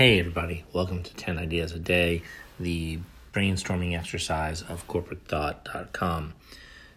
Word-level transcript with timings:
Hey, 0.00 0.18
everybody, 0.18 0.64
welcome 0.72 1.02
to 1.02 1.14
10 1.14 1.36
Ideas 1.36 1.72
a 1.72 1.78
Day, 1.78 2.22
the 2.58 3.00
brainstorming 3.34 3.94
exercise 3.94 4.62
of 4.62 4.88
corporatethought.com. 4.88 6.32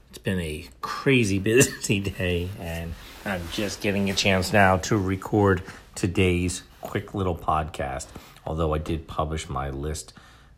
It's 0.08 0.20
been 0.20 0.40
a 0.40 0.70
crazy 0.80 1.38
busy 1.40 2.00
day, 2.00 2.48
and 2.62 2.94
I'm 3.26 3.42
just 3.52 3.82
getting 3.82 4.10
a 4.10 4.14
chance 4.14 4.54
now 4.54 4.78
to 4.78 4.98
record 4.98 5.64
today's 5.96 6.64
quick 6.80 7.14
little 7.14 7.36
podcast. 7.36 8.08
Although 8.46 8.74
I 8.74 8.78
did 8.78 9.06
publish 9.06 9.50
my 9.50 9.70
list 9.70 10.14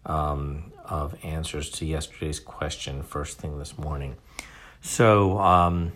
um, 0.06 0.72
of 0.88 1.16
answers 1.26 1.72
to 1.72 1.86
yesterday's 1.88 2.40
question 2.40 3.02
first 3.02 3.40
thing 3.40 3.58
this 3.58 3.76
morning. 3.76 4.18
So, 4.82 5.40
um, 5.40 5.94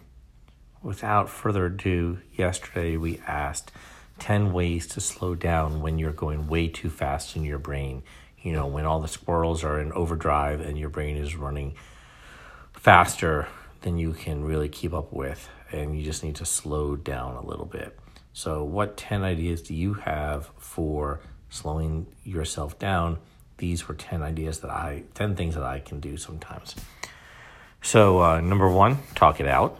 without 0.81 1.29
further 1.29 1.67
ado, 1.67 2.17
yesterday 2.33 2.97
we 2.97 3.21
asked 3.27 3.71
10 4.19 4.53
ways 4.53 4.87
to 4.87 5.01
slow 5.01 5.35
down 5.35 5.81
when 5.81 5.97
you're 5.97 6.11
going 6.11 6.47
way 6.47 6.67
too 6.67 6.89
fast 6.89 7.35
in 7.35 7.43
your 7.43 7.57
brain. 7.57 8.03
You 8.41 8.53
know, 8.53 8.67
when 8.67 8.85
all 8.85 8.99
the 8.99 9.07
squirrels 9.07 9.63
are 9.63 9.79
in 9.79 9.91
overdrive 9.93 10.61
and 10.61 10.77
your 10.77 10.89
brain 10.89 11.17
is 11.17 11.35
running 11.35 11.75
faster 12.73 13.47
than 13.81 13.97
you 13.97 14.13
can 14.13 14.43
really 14.43 14.69
keep 14.69 14.93
up 14.93 15.11
with, 15.13 15.49
and 15.71 15.97
you 15.97 16.03
just 16.03 16.23
need 16.23 16.35
to 16.35 16.45
slow 16.45 16.95
down 16.95 17.35
a 17.35 17.45
little 17.45 17.65
bit. 17.65 17.97
So, 18.33 18.63
what 18.63 18.97
10 18.97 19.23
ideas 19.23 19.61
do 19.61 19.73
you 19.73 19.95
have 19.95 20.49
for 20.57 21.19
slowing 21.49 22.07
yourself 22.23 22.77
down? 22.77 23.19
These 23.57 23.87
were 23.87 23.95
10 23.95 24.21
ideas 24.21 24.59
that 24.59 24.71
I, 24.71 25.03
10 25.15 25.35
things 25.35 25.55
that 25.55 25.63
I 25.63 25.79
can 25.79 25.99
do 25.99 26.15
sometimes. 26.17 26.75
So, 27.81 28.21
uh, 28.21 28.41
number 28.41 28.69
one, 28.69 28.99
talk 29.15 29.39
it 29.39 29.47
out. 29.47 29.77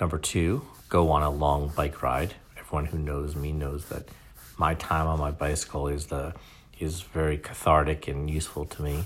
Number 0.00 0.18
two, 0.18 0.62
go 0.88 1.10
on 1.10 1.22
a 1.22 1.30
long 1.30 1.72
bike 1.74 2.02
ride 2.02 2.34
everyone 2.72 2.86
who 2.86 2.98
knows 2.98 3.36
me 3.36 3.52
knows 3.52 3.84
that 3.90 4.08
my 4.56 4.72
time 4.72 5.06
on 5.06 5.18
my 5.18 5.30
bicycle 5.30 5.88
is 5.88 6.06
the 6.06 6.32
is 6.80 7.02
very 7.02 7.36
cathartic 7.36 8.08
and 8.08 8.30
useful 8.30 8.64
to 8.64 8.80
me. 8.80 9.04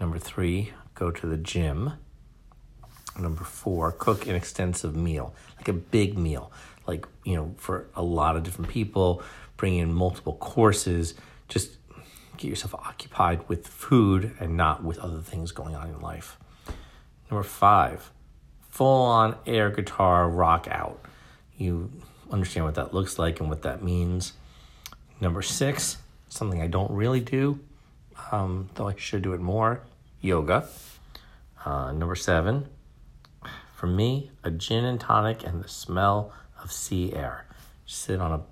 Number 0.00 0.18
three, 0.18 0.72
go 0.96 1.12
to 1.12 1.26
the 1.28 1.36
gym. 1.36 1.92
Number 3.16 3.44
four, 3.44 3.92
cook 3.92 4.26
an 4.26 4.34
extensive 4.34 4.96
meal, 4.96 5.32
like 5.58 5.68
a 5.68 5.74
big 5.74 6.18
meal, 6.18 6.50
like 6.88 7.06
you 7.24 7.36
know, 7.36 7.54
for 7.56 7.86
a 7.94 8.02
lot 8.02 8.34
of 8.34 8.42
different 8.42 8.68
people. 8.68 9.22
Bring 9.56 9.76
in 9.76 9.92
multiple 9.92 10.34
courses. 10.34 11.14
Just 11.48 11.76
get 12.36 12.48
yourself 12.48 12.74
occupied 12.74 13.48
with 13.48 13.68
food 13.68 14.34
and 14.40 14.56
not 14.56 14.82
with 14.82 14.98
other 14.98 15.20
things 15.20 15.52
going 15.52 15.76
on 15.76 15.86
in 15.86 16.00
life. 16.00 16.36
Number 17.30 17.44
five, 17.44 18.10
full 18.70 19.02
on 19.04 19.36
air 19.46 19.70
guitar 19.70 20.28
rock 20.28 20.66
out. 20.68 20.98
You 21.56 21.92
understand 22.30 22.66
what 22.66 22.74
that 22.76 22.94
looks 22.94 23.18
like 23.18 23.40
and 23.40 23.48
what 23.48 23.62
that 23.62 23.82
means. 23.82 24.32
Number 25.20 25.42
six, 25.42 25.98
something 26.28 26.60
I 26.60 26.66
don't 26.66 26.90
really 26.90 27.20
do, 27.20 27.60
um, 28.30 28.70
though 28.74 28.88
I 28.88 28.94
should 28.96 29.22
do 29.22 29.32
it 29.32 29.40
more 29.40 29.82
yoga. 30.20 30.68
Uh, 31.64 31.92
number 31.92 32.14
seven, 32.14 32.68
for 33.74 33.86
me, 33.86 34.30
a 34.44 34.50
gin 34.50 34.84
and 34.84 35.00
tonic 35.00 35.44
and 35.44 35.62
the 35.62 35.68
smell 35.68 36.32
of 36.62 36.72
sea 36.72 37.12
air. 37.12 37.46
Sit 37.86 38.20
on 38.20 38.32
a 38.32 38.42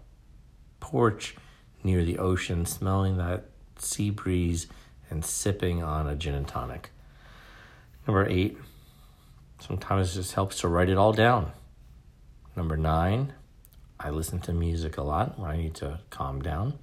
porch 0.81 1.37
near 1.83 2.05
the 2.05 2.19
ocean, 2.19 2.67
smelling 2.67 3.17
that 3.19 3.45
sea 3.79 4.11
breeze 4.11 4.67
and 5.11 5.25
sipping 5.25 5.83
on 5.83 6.09
a 6.09 6.17
gin 6.17 6.35
and 6.35 6.49
tonic. 6.49 6.91
Number 8.07 8.27
eight, 8.29 8.57
sometimes 9.61 10.13
it 10.13 10.21
just 10.21 10.35
helps 10.35 10.61
to 10.61 10.69
write 10.69 10.89
it 10.89 10.97
all 10.97 11.13
down. 11.13 11.53
Number 12.57 12.77
nine, 12.77 13.33
I 13.99 14.11
listen 14.11 14.41
to 14.41 14.53
music 14.53 14.99
a 14.99 15.03
lot 15.03 15.39
when 15.39 15.51
I 15.51 15.57
need 15.57 15.75
to 15.77 16.01
calm 16.11 16.43
down. 16.43 16.79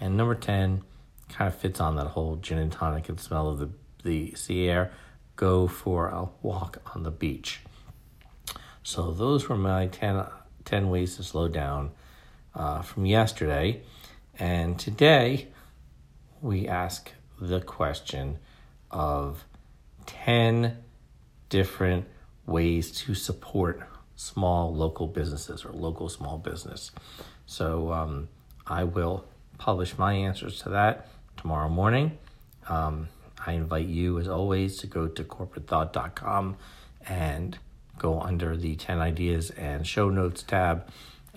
And 0.00 0.16
number 0.16 0.34
10 0.34 0.82
kind 1.28 1.48
of 1.48 1.54
fits 1.54 1.80
on 1.80 1.96
that 1.96 2.08
whole 2.08 2.36
gin 2.36 2.58
and 2.58 2.72
tonic 2.72 3.08
and 3.08 3.18
smell 3.18 3.48
of 3.48 3.58
the, 3.58 3.70
the 4.02 4.34
sea 4.34 4.68
air. 4.68 4.92
Go 5.36 5.66
for 5.66 6.08
a 6.08 6.28
walk 6.42 6.78
on 6.94 7.02
the 7.02 7.10
beach. 7.10 7.60
So, 8.82 9.10
those 9.10 9.48
were 9.48 9.56
my 9.56 9.86
10, 9.86 10.24
10 10.64 10.90
ways 10.90 11.16
to 11.16 11.22
slow 11.22 11.48
down 11.48 11.92
uh, 12.54 12.82
from 12.82 13.06
yesterday. 13.06 13.82
And 14.38 14.78
today, 14.78 15.48
we 16.40 16.66
ask 16.66 17.12
the 17.40 17.60
question 17.60 18.38
of 18.90 19.44
10 20.06 20.76
different 21.48 22.06
ways 22.46 22.90
to 22.90 23.14
support 23.14 23.82
small 24.20 24.74
local 24.74 25.06
businesses 25.06 25.64
or 25.64 25.72
local 25.72 26.08
small 26.08 26.36
business. 26.36 26.90
So 27.46 27.90
um, 27.92 28.28
I 28.66 28.84
will 28.84 29.24
publish 29.56 29.96
my 29.96 30.12
answers 30.12 30.60
to 30.62 30.68
that 30.70 31.08
tomorrow 31.38 31.70
morning. 31.70 32.18
Um, 32.68 33.08
I 33.46 33.52
invite 33.52 33.86
you, 33.86 34.18
as 34.18 34.28
always, 34.28 34.76
to 34.78 34.86
go 34.86 35.08
to 35.08 35.24
corporatethought.com 35.24 36.56
and 37.08 37.58
go 37.98 38.20
under 38.20 38.56
the 38.56 38.76
10 38.76 38.98
ideas 38.98 39.50
and 39.50 39.86
show 39.86 40.10
notes 40.10 40.42
tab 40.42 40.86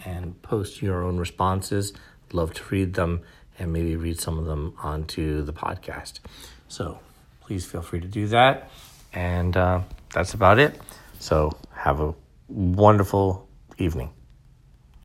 and 0.04 0.42
post 0.42 0.82
your 0.82 1.04
own 1.04 1.18
responses. 1.18 1.94
Love 2.34 2.54
to 2.54 2.64
read 2.70 2.96
them 2.96 3.22
and 3.58 3.72
maybe 3.72 3.96
read 3.96 4.20
some 4.20 4.38
of 4.38 4.46
them 4.46 4.74
onto 4.84 5.42
the 5.44 5.54
podcast. 5.54 6.20
So 6.68 7.00
please 7.40 7.66
feel 7.66 7.82
free 7.82 8.02
to 8.02 8.08
do 8.08 8.28
that. 8.28 8.70
And 9.14 9.56
uh, 9.56 9.82
that's 10.14 10.34
about 10.34 10.60
it. 10.60 10.78
So 11.20 11.54
have 11.72 12.02
a 12.02 12.14
wonderful 12.48 13.48
evening. 13.78 14.12